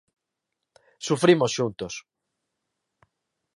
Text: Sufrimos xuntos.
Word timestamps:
Sufrimos 1.07 1.51
xuntos. 1.57 1.93